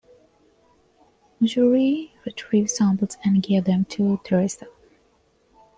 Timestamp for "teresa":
4.23-4.65